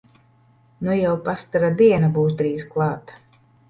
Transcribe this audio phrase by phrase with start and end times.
[0.87, 3.19] Nu jau pastara diena būs drīz klāt!